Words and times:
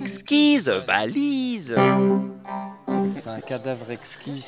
exquise 0.00 0.68
valise. 0.86 1.74
C'est 3.16 3.28
un 3.28 3.40
cadavre 3.40 3.90
exquis, 3.90 4.44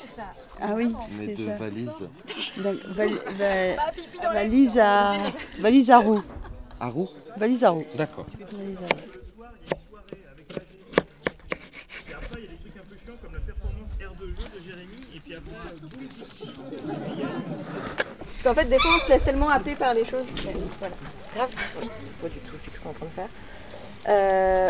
Ah 0.61 0.69
oui, 0.75 0.95
mais 1.19 1.35
de 1.35 1.47
ça. 1.47 1.57
valise. 1.57 2.09
Donc, 2.57 2.77
val- 2.95 3.21
va- 3.39 4.33
valise 4.33 4.79
à 4.79 5.15
valise 5.59 5.91
à 5.91 5.99
roue. 5.99 6.23
À 6.81 6.89
roue 6.89 7.09
Valise 7.37 7.65
à 7.65 7.71
roue. 7.71 7.85
D'accord. 7.97 8.27
Parce 17.13 18.43
qu'en 18.43 18.55
fait, 18.55 18.65
des 18.69 18.79
fois, 18.79 18.91
on 18.97 19.05
se 19.07 19.09
laisse 19.13 19.25
tellement 19.25 19.49
happer 19.49 19.75
par 19.75 19.95
les 19.95 20.05
choses. 20.05 20.25
Voilà. 20.79 20.95
Grave. 21.35 21.49
C'est 21.53 22.13
pas 22.21 22.29
du 22.29 22.39
tout 22.41 22.55
ce 22.75 22.81
qu'on 22.81 22.89
est 22.89 22.93
en 22.93 22.95
train 22.95 23.07
de 23.07 23.11
faire. 23.11 23.29
Euh, 24.09 24.69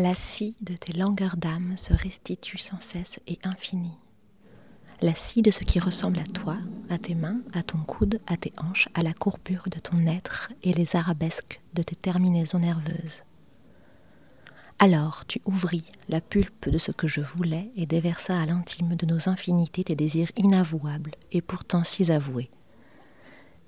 La 0.00 0.14
scie 0.14 0.54
de 0.60 0.76
tes 0.76 0.92
langueurs 0.92 1.36
d'âme 1.36 1.76
se 1.76 1.92
restitue 1.92 2.56
sans 2.56 2.80
cesse 2.80 3.18
et 3.26 3.40
infinie. 3.42 3.98
La 5.02 5.16
scie 5.16 5.42
de 5.42 5.50
ce 5.50 5.64
qui 5.64 5.80
ressemble 5.80 6.20
à 6.20 6.24
toi, 6.24 6.56
à 6.88 6.98
tes 6.98 7.16
mains, 7.16 7.40
à 7.52 7.64
ton 7.64 7.78
coude, 7.78 8.20
à 8.28 8.36
tes 8.36 8.52
hanches, 8.58 8.88
à 8.94 9.02
la 9.02 9.12
courbure 9.12 9.64
de 9.68 9.80
ton 9.80 10.06
être 10.06 10.52
et 10.62 10.72
les 10.72 10.94
arabesques 10.94 11.60
de 11.74 11.82
tes 11.82 11.96
terminaisons 11.96 12.60
nerveuses. 12.60 13.24
Alors 14.78 15.26
tu 15.26 15.40
ouvris 15.46 15.90
la 16.08 16.20
pulpe 16.20 16.68
de 16.68 16.78
ce 16.78 16.92
que 16.92 17.08
je 17.08 17.20
voulais 17.20 17.72
et 17.74 17.86
déversa 17.86 18.40
à 18.40 18.46
l'intime 18.46 18.94
de 18.94 19.04
nos 19.04 19.28
infinités 19.28 19.82
tes 19.82 19.96
désirs 19.96 20.30
inavouables 20.36 21.16
et 21.32 21.42
pourtant 21.42 21.82
si 21.82 22.12
avoués. 22.12 22.50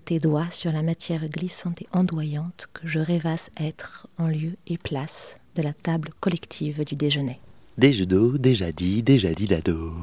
Tes 0.05 0.20
doigts 0.20 0.53
sur 0.53 0.70
la 0.70 0.83
matière 0.83 1.28
glissante 1.28 1.83
et 1.83 1.89
ondoyante 1.92 2.69
que 2.73 2.86
je 2.86 3.01
rêvasse 3.01 3.51
être 3.56 4.06
en 4.17 4.28
lieu 4.28 4.56
et 4.69 4.78
place 4.78 5.34
de 5.56 5.62
la 5.62 5.73
table 5.73 6.11
collective 6.20 6.84
du 6.84 6.95
déjeuner. 6.95 7.41
D'eau, 7.79 8.37
déjà 8.37 8.73
dit, 8.73 9.03
déjà 9.03 9.33
dit 9.33 9.47
d'ado. 9.47 9.95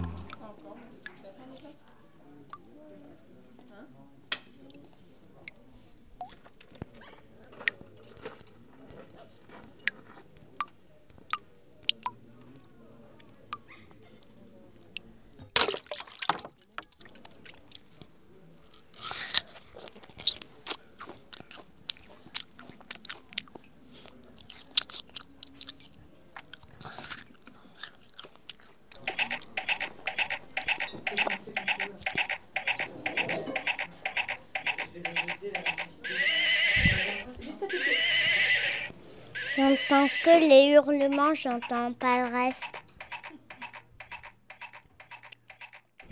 J'entends 39.55 40.07
que 40.27 40.41
les 40.41 40.73
hurlements, 40.73 41.33
j'entends 41.33 41.93
pas 41.93 42.27
le 42.27 42.33
reste. 42.35 42.65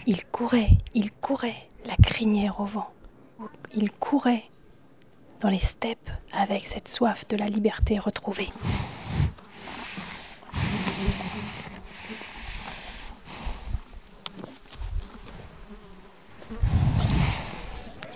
Il 0.08 0.26
courait, 0.28 0.70
il 0.94 1.12
courait, 1.12 1.68
la 1.84 1.98
crinière 1.98 2.62
au 2.62 2.66
vent. 2.66 2.94
Il 3.74 3.92
courait 3.92 4.46
dans 5.42 5.50
les 5.50 5.60
steppes 5.60 6.10
avec 6.32 6.66
cette 6.66 6.88
soif 6.88 7.28
de 7.28 7.36
la 7.36 7.50
liberté 7.50 8.00
retrouvée. 8.00 8.54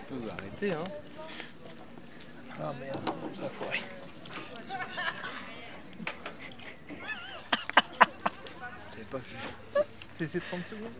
Tu 0.07 0.15
peux 0.15 0.29
arrêter, 0.31 0.71
hein? 0.71 0.83
Ah 2.63 2.71
merde, 2.79 3.11
ça 3.35 3.47
a 3.47 3.49
foiré. 3.49 3.81
J'avais 8.91 8.98
pas 9.09 9.17
vu. 9.17 9.83
C'est 10.17 10.27
ces 10.27 10.39
30 10.39 10.59
secondes 10.69 10.91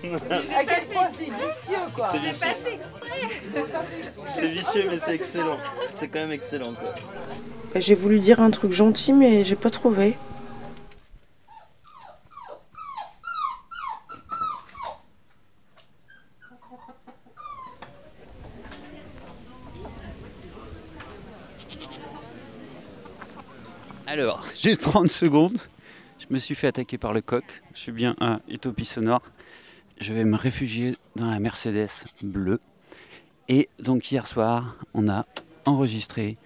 À 0.56 0.64
quel 0.64 0.84
point 0.86 1.08
c'est 1.16 1.24
vicieux 1.24 1.76
quoi. 1.94 2.08
C'est 2.12 2.18
vicieux. 2.18 2.46
C'est 4.34 4.48
vicieux, 4.48 4.84
mais 4.88 4.98
c'est 4.98 5.14
excellent. 5.14 5.58
C'est 5.90 6.08
quand 6.08 6.20
même 6.20 6.32
excellent, 6.32 6.72
quoi. 6.74 6.94
Bah, 7.74 7.80
J'ai 7.80 7.94
voulu 7.94 8.20
dire 8.20 8.40
un 8.40 8.50
truc 8.50 8.72
gentil, 8.72 9.12
mais 9.12 9.44
j'ai 9.44 9.56
pas 9.56 9.70
trouvé. 9.70 10.16
Alors, 24.08 24.42
j'ai 24.54 24.74
30 24.74 25.10
secondes. 25.10 25.58
Je 26.18 26.26
me 26.30 26.38
suis 26.38 26.54
fait 26.54 26.68
attaquer 26.68 26.96
par 26.96 27.12
le 27.12 27.20
coq. 27.20 27.44
Je 27.74 27.78
suis 27.78 27.92
bien 27.92 28.16
à 28.20 28.40
Utopie 28.48 28.86
Sonore. 28.86 29.20
Je 30.00 30.14
vais 30.14 30.24
me 30.24 30.34
réfugier 30.34 30.96
dans 31.14 31.30
la 31.30 31.38
Mercedes 31.40 31.90
bleue. 32.22 32.58
Et 33.48 33.68
donc 33.78 34.10
hier 34.10 34.26
soir, 34.26 34.76
on 34.94 35.10
a 35.10 35.26
enregistré 35.66 36.38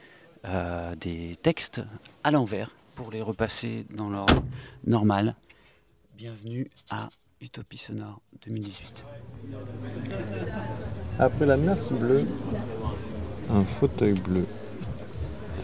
euh, 0.45 0.97
des 0.97 1.37
textes 1.41 1.81
à 2.25 2.33
l'envers 2.33 2.73
pour 2.97 3.13
les 3.13 3.23
repasser 3.23 3.87
dans 3.91 4.11
l'ordre 4.11 4.43
normal. 4.85 5.37
Bienvenue 6.17 6.69
à 6.91 7.11
Utopie 7.41 7.79
Sonore 7.79 8.21
2018. 8.45 9.05
Après 11.21 11.47
la 11.47 11.57
merce 11.57 11.93
bleue, 11.93 12.27
un 13.51 13.65
fauteuil 13.65 14.15
bleu 14.15 14.47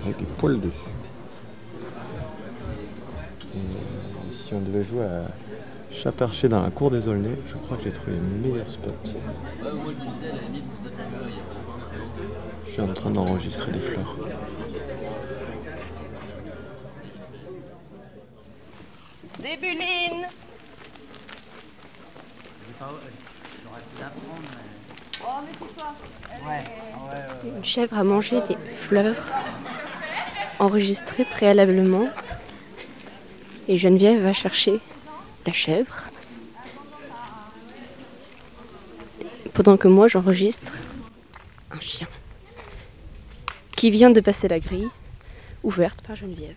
avec 0.04 0.16
des 0.16 0.26
poils 0.38 0.60
dessus. 0.60 0.97
Si 4.48 4.54
on 4.54 4.60
devait 4.60 4.82
jouer 4.82 5.04
à 5.04 5.26
chat 5.92 6.10
perché 6.10 6.48
dans 6.48 6.62
la 6.62 6.70
cour 6.70 6.90
des 6.90 7.06
Aulnay, 7.06 7.36
je 7.46 7.54
crois 7.56 7.76
que 7.76 7.84
j'ai 7.84 7.92
trouvé 7.92 8.12
le 8.12 8.48
meilleur 8.48 8.66
spot. 8.66 8.94
Je 12.64 12.70
suis 12.70 12.80
en 12.80 12.94
train 12.94 13.10
d'enregistrer 13.10 13.72
des 13.72 13.80
fleurs. 13.80 14.16
Débuline 19.42 20.26
Une 27.44 27.64
chèvre 27.64 27.98
a 27.98 28.04
mangé 28.04 28.40
des 28.48 28.56
fleurs 28.86 29.16
enregistrées 30.58 31.26
préalablement. 31.26 32.08
Et 33.68 33.76
Geneviève 33.76 34.22
va 34.22 34.32
chercher 34.32 34.80
la 35.46 35.52
chèvre. 35.52 36.04
Pendant 39.52 39.76
que 39.76 39.88
moi 39.88 40.08
j'enregistre 40.08 40.72
un 41.70 41.80
chien 41.80 42.08
qui 43.76 43.90
vient 43.90 44.10
de 44.10 44.20
passer 44.20 44.48
la 44.48 44.58
grille 44.58 44.88
ouverte 45.62 46.00
par 46.02 46.16
Geneviève. 46.16 46.56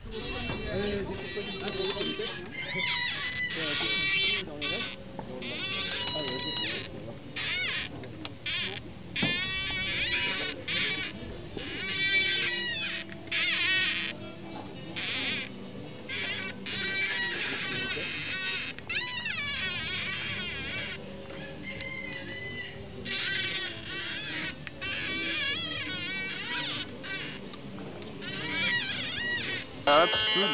That's 29.91 30.15
good. 30.33 30.53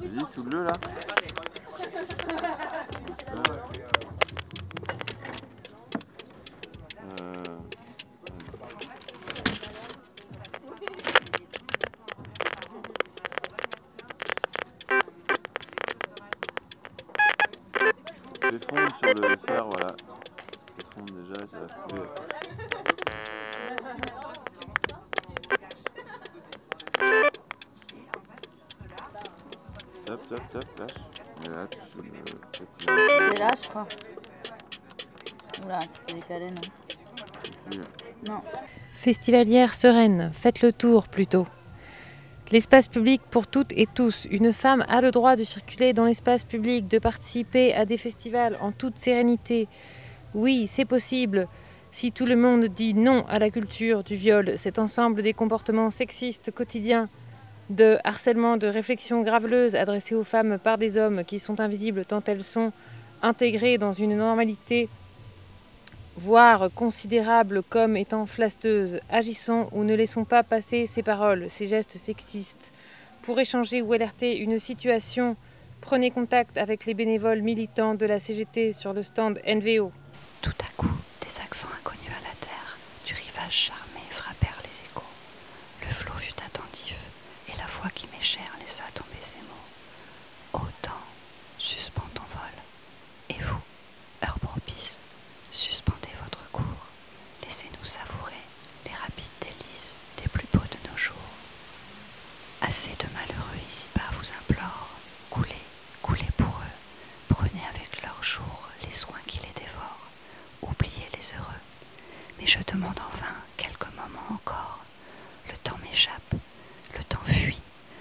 Vas-y, 0.00 0.26
Soule 0.32 0.64
là. 0.64 0.72
Euh. 3.32 3.42
Euh. 7.18 7.58
C'est 18.42 18.62
sur 18.64 19.14
le. 19.14 19.55
Top, 30.06 30.20
top, 30.28 30.64
lâche. 30.78 30.90
Mais 31.42 31.48
là, 31.48 31.66
tu 31.68 31.78
fais 31.78 32.92
le 32.92 33.02
C'est 33.32 33.38
là, 33.40 33.50
je 33.60 33.68
crois. 33.68 33.88
Oula, 35.64 35.80
tu 35.80 36.00
t'es 36.06 36.14
décalé, 36.14 36.46
non 36.46 37.78
Non. 38.28 38.40
Festivalière 38.94 39.74
sereine, 39.74 40.30
faites 40.32 40.62
le 40.62 40.72
tour 40.72 41.08
plutôt. 41.08 41.48
L'espace 42.52 42.86
public 42.86 43.20
pour 43.32 43.48
toutes 43.48 43.72
et 43.72 43.88
tous. 43.92 44.28
Une 44.30 44.52
femme 44.52 44.84
a 44.88 45.00
le 45.00 45.10
droit 45.10 45.34
de 45.34 45.42
circuler 45.42 45.92
dans 45.92 46.04
l'espace 46.04 46.44
public, 46.44 46.86
de 46.86 47.00
participer 47.00 47.74
à 47.74 47.84
des 47.84 47.96
festivals 47.96 48.56
en 48.60 48.70
toute 48.70 48.98
sérénité. 48.98 49.66
Oui, 50.34 50.68
c'est 50.68 50.84
possible. 50.84 51.48
Si 51.90 52.12
tout 52.12 52.26
le 52.26 52.36
monde 52.36 52.66
dit 52.66 52.94
non 52.94 53.26
à 53.26 53.40
la 53.40 53.50
culture 53.50 54.04
du 54.04 54.14
viol, 54.14 54.56
cet 54.56 54.78
ensemble 54.78 55.22
des 55.22 55.32
comportements 55.32 55.90
sexistes 55.90 56.52
quotidiens, 56.52 57.08
de 57.70 57.98
harcèlement, 58.04 58.56
de 58.56 58.66
réflexions 58.66 59.22
graveleuses 59.22 59.74
adressées 59.74 60.14
aux 60.14 60.24
femmes 60.24 60.58
par 60.58 60.78
des 60.78 60.96
hommes 60.96 61.24
qui 61.24 61.38
sont 61.38 61.60
invisibles 61.60 62.04
tant 62.04 62.22
elles 62.26 62.44
sont 62.44 62.72
intégrées 63.22 63.78
dans 63.78 63.92
une 63.92 64.16
normalité 64.16 64.88
voire 66.16 66.70
considérable 66.74 67.62
comme 67.68 67.96
étant 67.96 68.26
flasteuse, 68.26 69.00
agissons 69.10 69.68
ou 69.72 69.84
ne 69.84 69.94
laissons 69.94 70.24
pas 70.24 70.42
passer 70.42 70.86
ces 70.86 71.02
paroles, 71.02 71.50
ces 71.50 71.66
gestes 71.66 71.98
sexistes. 71.98 72.72
Pour 73.22 73.38
échanger 73.38 73.82
ou 73.82 73.92
alerter 73.92 74.38
une 74.38 74.58
situation, 74.58 75.36
prenez 75.80 76.10
contact 76.10 76.56
avec 76.56 76.86
les 76.86 76.94
bénévoles 76.94 77.42
militants 77.42 77.94
de 77.94 78.06
la 78.06 78.18
CGT 78.20 78.72
sur 78.72 78.92
le 78.92 79.02
stand 79.02 79.40
NVO. 79.46 79.92
Tout 80.40 80.54
à 80.60 80.70
coup, 80.76 80.88
des 81.20 81.40
accents 81.40 81.68
inconnus 81.80 82.08
à 82.08 82.22
la 82.22 82.34
terre, 82.40 82.78
du 83.04 83.14
rivage 83.14 83.52
charmé 83.52 84.00
frappèrent 84.10 84.62
les 84.64 84.78
échos. 84.84 85.02
Le 85.82 85.92
flot 85.92 86.14
fut 86.18 86.34
attentif, 86.44 86.96
et 87.48 87.56
la 87.58 87.66
voix 87.66 87.90
qui 87.94 88.06
m'est 88.06 88.22
chère 88.22 88.52
laissa 88.60 88.84
tomber 88.94 89.20
ces 89.20 89.38
mots. 89.40 90.62
Autant, 90.62 91.00
suspends 91.58 92.08
ton 92.14 92.22
vol. 92.22 92.56
Et 93.30 93.42
vous, 93.42 93.60
heure 94.24 94.38
propice, 94.40 94.98
suspendez 95.50 96.14
votre 96.22 96.48
cours. 96.50 96.86
Laissez-nous 97.44 97.84
savourer 97.84 98.42
les 98.84 98.92
rapides 98.92 99.24
délices 99.40 99.98
des 100.22 100.28
plus 100.28 100.46
beaux 100.52 100.60
de 100.64 100.90
nos 100.90 100.96
jours. 100.96 101.16
Assez 102.60 102.90
de 102.90 103.06
malheureux 103.14 103.60
ici-bas 103.68 104.10
vous 104.12 104.30
implore. 104.32 104.88
Coulez, 105.30 105.62
coulez 106.02 106.30
pour 106.36 106.46
eux. 106.46 106.76
Prenez 107.28 107.62
avec 107.74 108.02
leur 108.02 108.22
jour 108.22 108.68
les 108.84 108.92
soins 108.92 109.20
qui 109.26 109.38
les 109.38 109.52
dévorent. 109.60 110.08
Oubliez 110.62 111.08
les 111.14 111.32
heureux. 111.36 111.62
Mais 112.38 112.46
je 112.46 112.58
demande 112.66 112.98
en 112.98 113.16
vain 113.16 113.34
quelques 113.56 113.92
moments 113.96 114.34
encore. 114.34 114.80
Le 115.50 115.56
temps 115.58 115.78
m'échappe, 115.82 116.34
le 116.96 117.04
temps 117.04 117.24
fuit. 117.26 117.60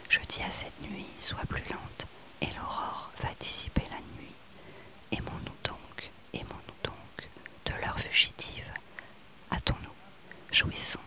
Je 0.09 0.19
dis 0.27 0.41
à 0.41 0.51
cette 0.51 0.79
nuit, 0.81 1.07
sois 1.19 1.37
plus 1.47 1.63
lente, 1.69 2.07
et 2.41 2.47
l'aurore 2.57 3.11
va 3.21 3.29
dissiper 3.39 3.83
la 3.91 3.97
nuit. 4.17 4.33
Aimons-nous 5.11 5.57
donc, 5.63 6.11
aimons-nous 6.33 6.75
donc, 6.83 7.29
de 7.65 7.73
l'heure 7.81 7.99
fugitive. 7.99 8.65
Hâtons-nous, 9.51 9.89
jouissons. 10.51 10.99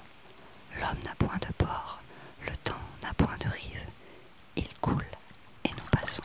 L'homme 0.81 0.99
n'a 1.05 1.15
point 1.19 1.39
de 1.39 1.53
port, 1.55 2.01
le 2.47 2.57
temps 2.59 2.75
n'a 3.03 3.13
point 3.15 3.37
de 3.41 3.49
rive. 3.49 3.83
Il 4.57 4.69
coule, 4.81 5.05
et 5.65 5.71
nous 5.71 5.91
passons. 5.99 6.23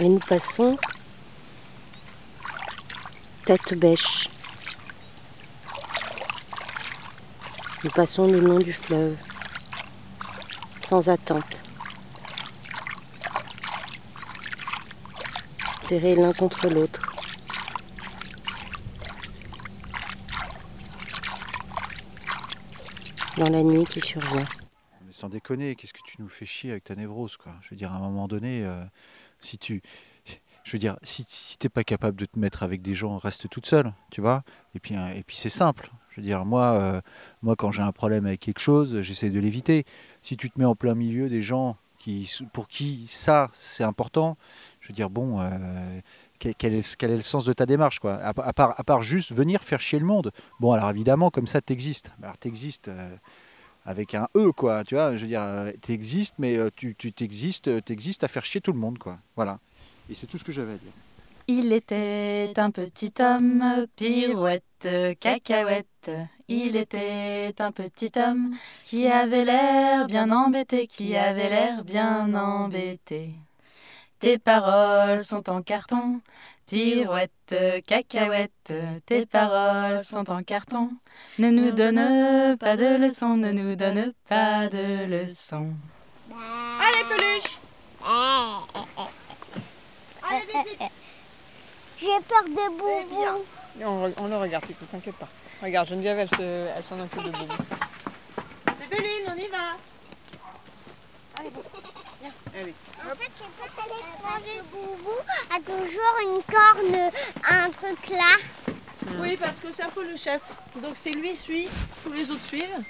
Et 0.00 0.08
nous 0.08 0.18
passons 0.18 0.76
tête 3.44 3.74
bêche. 3.78 4.28
Nous 7.84 7.90
passons 7.90 8.26
le 8.26 8.40
long 8.40 8.58
du 8.58 8.72
fleuve, 8.72 9.16
sans 10.82 11.10
attente, 11.10 11.62
serrés 15.82 16.16
l'un 16.16 16.32
contre 16.32 16.68
l'autre. 16.68 17.02
Dans 23.36 23.50
la 23.50 23.62
nuit 23.62 23.84
qui 23.84 24.00
survient. 24.00 24.46
Mais 25.04 25.12
sans 25.12 25.28
déconner, 25.28 25.76
qu'est-ce 25.76 25.92
que 25.92 26.02
tu 26.06 26.22
nous 26.22 26.28
fais 26.28 26.46
chier 26.46 26.70
avec 26.70 26.84
ta 26.84 26.94
névrose, 26.94 27.36
quoi? 27.36 27.52
Je 27.60 27.70
veux 27.70 27.76
dire, 27.76 27.92
à 27.92 27.96
un 27.96 28.00
moment 28.00 28.28
donné, 28.28 28.64
euh, 28.64 28.82
si 29.44 29.58
tu. 29.58 29.82
Je 30.64 30.78
veux 30.78 30.78
si, 31.02 31.58
t'es 31.58 31.68
pas 31.68 31.84
capable 31.84 32.18
de 32.18 32.24
te 32.24 32.38
mettre 32.38 32.62
avec 32.62 32.80
des 32.80 32.94
gens, 32.94 33.18
reste 33.18 33.50
toute 33.50 33.66
seule, 33.66 33.92
tu 34.10 34.22
vois 34.22 34.44
Et 34.74 34.80
puis, 34.80 34.96
euh, 34.96 35.12
et 35.14 35.22
puis 35.22 35.36
c'est 35.36 35.50
simple. 35.50 35.90
Je 36.08 36.22
veux 36.22 36.22
moi, 36.46 36.72
euh, 36.72 37.00
moi 37.42 37.54
quand 37.54 37.70
j'ai 37.70 37.82
un 37.82 37.92
problème 37.92 38.24
avec 38.24 38.40
quelque 38.40 38.60
chose, 38.60 39.02
j'essaie 39.02 39.28
de 39.28 39.38
l'éviter. 39.38 39.84
Si 40.22 40.38
tu 40.38 40.50
te 40.50 40.58
mets 40.58 40.64
en 40.64 40.74
plein 40.74 40.94
milieu 40.94 41.28
des 41.28 41.42
gens 41.42 41.76
qui, 41.98 42.30
pour 42.52 42.68
qui 42.68 43.06
ça, 43.08 43.50
c'est 43.52 43.84
important, 43.84 44.38
je 44.80 44.88
veux 44.88 44.94
dire, 44.94 45.10
bon, 45.10 45.40
euh, 45.40 46.00
quel, 46.38 46.74
est, 46.74 47.02
le 47.02 47.22
sens 47.22 47.44
de 47.44 47.52
ta 47.52 47.66
démarche, 47.66 47.98
quoi? 47.98 48.16
À, 48.22 48.52
part, 48.52 48.74
à 48.78 49.00
juste 49.00 49.32
venir 49.32 49.62
faire 49.62 49.80
chier 49.80 49.98
le 49.98 50.04
monde. 50.04 50.32
Bon, 50.60 50.72
alors 50.72 50.90
évidemment, 50.90 51.30
comme 51.30 51.46
ça, 51.46 51.60
t'existes. 51.60 52.10
Alors 52.22 52.36
euh, 52.88 53.16
avec 53.84 54.14
un 54.14 54.28
E, 54.36 54.52
quoi, 54.52 54.84
tu 54.84 54.94
vois 54.94 55.16
Je 55.16 55.22
veux 55.22 55.28
dire, 55.28 55.42
euh, 55.42 55.72
t'existes, 55.82 56.34
mais 56.38 56.56
euh, 56.56 56.70
tu 56.74 56.94
tu 56.96 57.12
t'existes, 57.12 57.68
euh, 57.68 57.80
t'existes 57.80 58.24
à 58.24 58.28
faire 58.28 58.44
chier 58.44 58.60
tout 58.60 58.72
le 58.72 58.78
monde, 58.78 58.98
quoi. 58.98 59.18
Voilà. 59.36 59.58
Et 60.08 60.14
c'est 60.14 60.26
tout 60.26 60.38
ce 60.38 60.44
que 60.44 60.52
j'avais 60.52 60.72
à 60.72 60.76
dire. 60.76 60.92
Il 61.46 61.72
était 61.72 62.52
un 62.56 62.70
petit 62.70 63.12
homme, 63.20 63.86
pirouette, 63.96 64.88
cacahuète. 65.20 66.10
Il 66.48 66.76
était 66.76 67.54
un 67.58 67.70
petit 67.70 68.10
homme 68.16 68.54
qui 68.84 69.06
avait 69.06 69.44
l'air 69.44 70.06
bien 70.06 70.30
embêté, 70.30 70.86
qui 70.86 71.16
avait 71.16 71.50
l'air 71.50 71.84
bien 71.84 72.34
embêté. 72.34 73.34
Tes 74.24 74.38
paroles 74.38 75.22
sont 75.22 75.50
en 75.50 75.60
carton, 75.60 76.18
pirouette, 76.66 77.54
cacahuète. 77.86 78.72
Tes 79.04 79.26
paroles 79.26 80.02
sont 80.02 80.30
en 80.30 80.42
carton. 80.42 80.88
Ne 81.38 81.50
nous 81.50 81.72
donne 81.72 82.56
pas 82.56 82.78
de 82.78 82.96
leçons, 82.96 83.36
ne 83.36 83.52
nous 83.52 83.76
donne 83.76 84.14
pas 84.26 84.68
de 84.70 85.04
leçons. 85.04 85.74
Allez, 86.80 87.04
peluche 87.06 87.58
Allez, 90.22 90.46
vite, 90.46 90.68
vite 90.80 90.90
J'ai 92.00 92.20
peur 92.26 92.44
de 92.44 92.78
Boubou. 92.78 93.44
On, 93.84 94.10
on 94.16 94.28
le 94.28 94.36
regarde, 94.38 94.64
Pipo, 94.64 94.86
t'inquiète 94.86 95.16
pas. 95.16 95.28
Regarde, 95.62 95.88
Geneviève, 95.88 96.18
elle 96.20 96.30
se- 96.30 96.68
elle 96.74 96.82
s'en 96.84 96.98
occupe 96.98 97.24
de 97.24 97.30
Boubou. 97.30 97.54
C'est 98.80 98.88
Béline, 98.88 99.28
on 99.30 99.36
y 99.36 99.48
va 99.48 99.76
Allez. 101.38 101.50
Allez. 102.54 102.74
En 103.04 103.14
fait, 103.16 103.30
c'est 103.36 103.74
pas 103.74 103.84
l'étranger 103.84 104.62
boubou 104.70 105.18
a 105.50 105.60
toujours 105.60 106.16
une 106.22 106.42
corne, 106.42 107.10
un 107.48 107.70
truc 107.70 108.08
là. 108.10 108.36
Ah. 109.06 109.10
Oui, 109.20 109.36
parce 109.36 109.58
que 109.58 109.70
c'est 109.70 109.82
un 109.82 109.90
peu 109.90 110.08
le 110.08 110.16
chef. 110.16 110.40
Donc 110.80 110.92
c'est 110.94 111.12
lui 111.12 111.30
qui 111.30 111.36
suit, 111.36 111.68
tous 112.02 112.12
les 112.12 112.30
autres 112.30 112.44
suivent. 112.44 112.82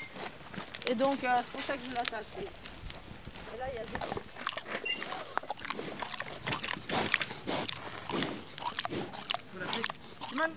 Et 0.89 0.95
donc 0.95 1.23
euh, 1.25 1.29
c'est 1.45 1.51
pour 1.53 1.61
ça 1.63 1.75
que 1.75 1.81
je 1.91 1.95
l'attache. 1.95 2.25
Et 2.39 3.59
là, 3.59 3.67
il 3.71 3.77
y 3.77 3.79
a 3.79 3.85
deux. 3.85 3.99
Simone. 10.31 10.53